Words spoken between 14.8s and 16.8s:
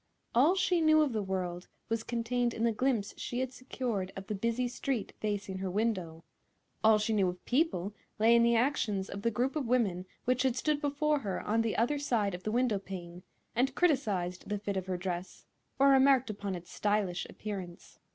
her dress or remarked upon its